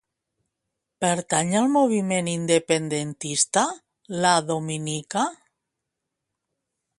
[1.03, 3.65] Pertany al moviment independentista
[4.25, 5.27] la Dominica?